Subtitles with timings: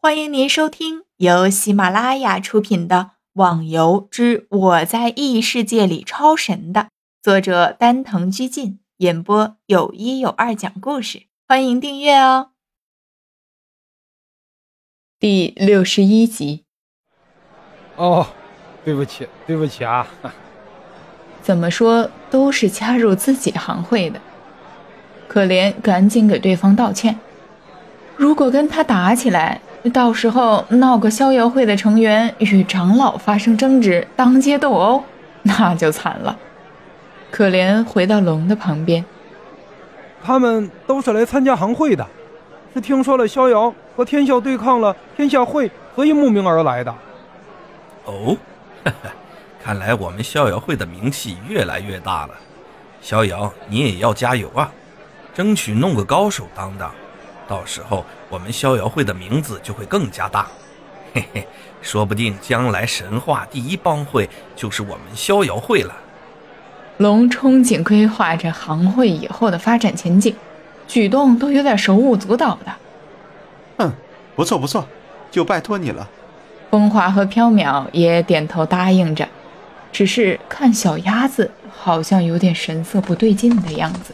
[0.00, 2.96] 欢迎您收听由喜马拉雅出品的
[3.32, 6.90] 《网游之我在异世界里超神》的
[7.20, 11.24] 作者丹藤居进演播，有一有二讲故事。
[11.48, 12.50] 欢迎订阅哦。
[15.18, 16.64] 第六十一集。
[17.96, 18.28] 哦，
[18.84, 20.06] 对不起，对不起啊。
[21.42, 24.20] 怎么说都是加入自己行会的，
[25.26, 27.18] 可怜赶紧给对方道歉。
[28.16, 29.60] 如果跟他打起来，
[29.90, 35.04] 到时候闹个逍遥会的成员与长老发生争执，当街斗殴，
[35.42, 36.38] 那就惨了。
[37.30, 39.04] 可怜回到龙的旁边，
[40.24, 42.06] 他们都是来参加行会的，
[42.72, 46.94] 是听说了逍遥和天啸对抗了天下会，所以慕名而来的。
[48.06, 48.36] 哦，
[49.62, 52.34] 看来我们逍遥会的名气越来越大了。
[53.02, 54.72] 逍遥，你也要加油啊，
[55.34, 56.90] 争取弄个高手当当。
[57.48, 60.46] 到时候我们逍遥会的名字就会更加大，
[61.14, 61.46] 嘿嘿，
[61.80, 65.96] 说不定将来神话第一帮会就是我们逍遥会了。
[66.98, 70.34] 龙憧憬规划着行会以后的发展前景，
[70.86, 72.72] 举动都有点手舞足蹈的。
[73.78, 73.92] 嗯，
[74.36, 74.86] 不错不错，
[75.30, 76.08] 就拜托你了。
[76.70, 79.26] 风华和缥缈也点头答应着，
[79.90, 84.12] 只是看小鸭子好像有点神色不对劲的样子。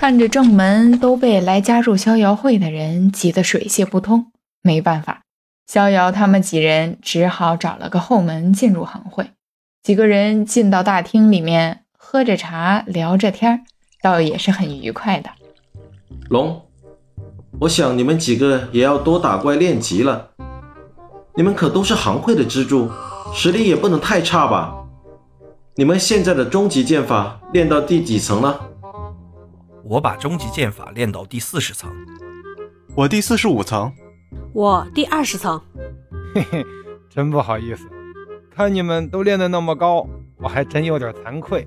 [0.00, 4.30] 看着正门都被来加入逍遥会的人挤得水泄不通，
[4.62, 5.22] 没办法，
[5.66, 9.32] 逍遥他们几人只好找了个后门进入行会。
[9.82, 13.64] 几个人进到大厅里面，喝着茶，聊着天
[14.00, 15.30] 倒也是很愉快的。
[16.30, 16.62] 龙，
[17.62, 20.30] 我想你们几个也要多打怪练级了。
[21.34, 22.88] 你们可都是行会的支柱，
[23.34, 24.76] 实力也不能太差吧？
[25.74, 28.67] 你们现在的终极剑法练到第几层了？
[29.88, 31.90] 我把终极剑法练到第四十层，
[32.94, 33.90] 我第四十五层，
[34.52, 35.58] 我第二十层。
[36.34, 36.66] 嘿嘿，
[37.08, 37.86] 真不好意思，
[38.54, 41.66] 看你们都练得那么高，我还真有点惭愧，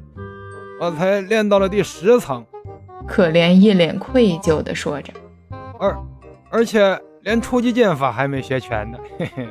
[0.80, 2.46] 我才练到了第十层。
[3.08, 5.12] 可怜一脸愧疚地说着，
[5.80, 5.98] 而
[6.52, 9.00] 而且连初级剑法还没学全呢。
[9.18, 9.48] 嘿嘿，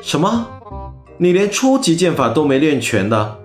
[0.00, 0.46] 什么？
[1.18, 3.40] 你连初级剑法都没练全的？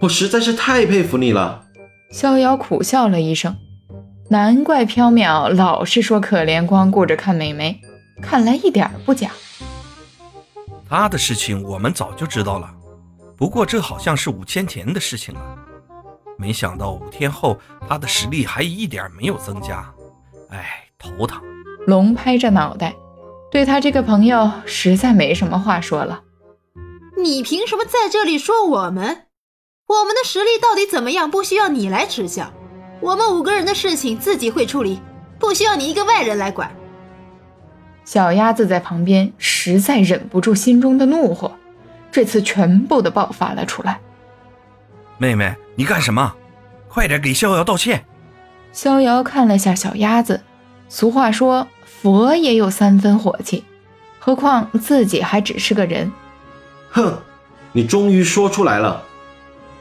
[0.00, 1.66] 我实在是太佩服你了。
[2.10, 3.56] 逍遥苦笑了一声，
[4.30, 7.78] 难怪缥缈老是说可怜光顾着看美眉，
[8.22, 9.30] 看来一点不假。
[10.88, 12.70] 他的事情我们早就知道了，
[13.36, 15.40] 不过这好像是五天前的事情了。
[16.38, 19.92] 没想到五天后他的实力还一点没有增加，
[20.48, 21.42] 哎，头疼。
[21.86, 22.94] 龙拍着脑袋，
[23.50, 26.22] 对他这个朋友实在没什么话说了。
[27.22, 29.27] 你凭什么在这里说我们？
[29.88, 31.30] 我们的实力到底怎么样？
[31.30, 32.52] 不需要你来指教，
[33.00, 35.00] 我们五个人的事情自己会处理，
[35.38, 36.70] 不需要你一个外人来管。
[38.04, 41.50] 小鸭子在旁边实在忍不住心中的怒火，
[42.12, 43.98] 这次全部的爆发了出来。
[45.16, 46.34] 妹妹，你干什么？
[46.86, 48.04] 快点给逍遥道歉！
[48.74, 50.42] 逍遥看了下小鸭子，
[50.90, 53.64] 俗话说佛也有三分火气，
[54.18, 56.12] 何况自己还只是个人。
[56.90, 57.18] 哼，
[57.72, 59.02] 你终于说出来了。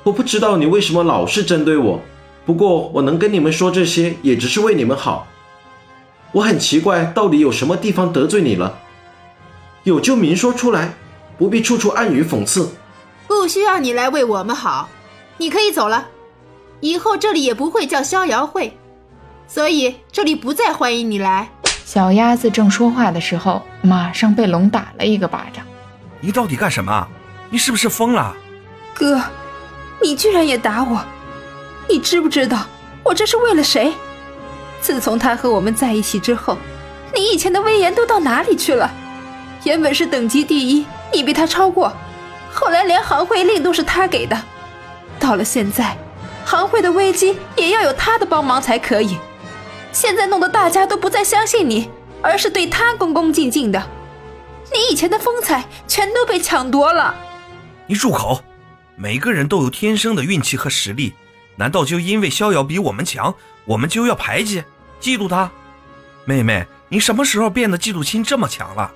[0.08, 2.00] 我不知道你为什么老是针对我，
[2.46, 5.28] 不过我能跟你们说这些，也只是为你们好。
[6.32, 8.80] 我很奇怪，到底有什么地方得罪你了？
[9.84, 10.94] 有就明说出来，
[11.38, 12.72] 不必处处暗语讽刺。
[13.28, 14.88] 不需要你来为我们好，
[15.36, 16.08] 你可以走了。
[16.80, 18.78] 以后这里也不会叫逍遥会，
[19.46, 21.50] 所以这里不再欢迎你来。
[21.84, 25.66] 小鸭子正说话的时候，马上被龙打了一个巴掌。
[26.22, 27.06] 你到底干什么？
[27.50, 28.34] 你是不是疯了，
[28.94, 29.22] 哥？
[30.02, 31.02] 你居然也打我！
[31.90, 32.66] 你知不知道
[33.04, 33.94] 我这是为了谁？
[34.82, 36.58] 自从他和我们在一起之后，
[37.16, 38.92] 你以前的威严都到哪里去了？
[39.64, 41.92] 原本是等级第一，你被他超过，
[42.54, 44.38] 后来连行会令都是他给的，
[45.20, 45.98] 到了现在，
[46.46, 49.18] 行会的危机也要有他的帮忙才可以。
[49.92, 51.90] 现在弄得大家都不再相信你，
[52.22, 53.82] 而是对他恭恭敬敬的，
[54.72, 57.16] 你以前的风采全都被抢夺了。
[57.88, 58.40] 你住口！
[59.00, 61.14] 每个人都有天生的运气和实力，
[61.56, 64.64] 难道就因为逍遥比我们强，我们就要排挤、
[65.00, 65.52] 嫉妒他？
[66.26, 68.92] 妹妹，你什么时候变得嫉妒心这么强了？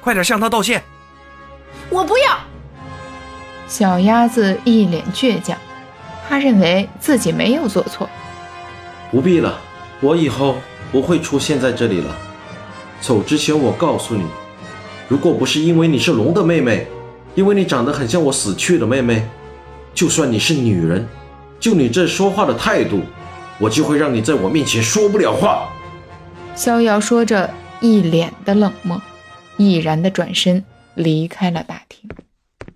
[0.00, 0.82] 快点向他道歉！
[1.88, 2.36] 我不要。
[3.68, 5.56] 小鸭子一脸倔强，
[6.28, 8.10] 他认为自己没有做错。
[9.12, 9.60] 不必了，
[10.00, 10.56] 我以后
[10.90, 12.18] 不会出现在这里了。
[13.00, 14.26] 走之前，我告诉你，
[15.06, 16.88] 如果不是因为你是龙的妹妹，
[17.36, 19.24] 因为你长得很像我死去的妹妹。
[19.94, 21.06] 就算你是女人，
[21.60, 23.00] 就你这说话的态度，
[23.60, 25.68] 我就会让你在我面前说不了话。
[26.56, 29.00] 逍遥说着，一脸的冷漠，
[29.56, 30.64] 毅然的转身
[30.94, 32.10] 离开了大厅。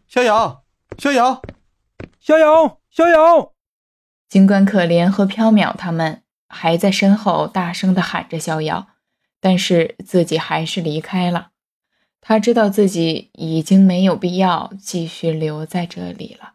[0.06, 0.62] 逍遥，
[0.96, 1.42] 逍遥，
[2.20, 3.52] 逍遥，逍遥！
[4.28, 8.88] 尽管可怜和缥缈他们还在身后大声的喊着逍遥，
[9.40, 11.48] 但是自己还是离开了。
[12.20, 16.54] 他知道自己已经没有必要继续留在这里了。